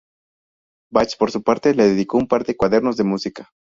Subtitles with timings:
[0.91, 3.51] Bach, por su parte, le dedicó un par de cuadernos de música.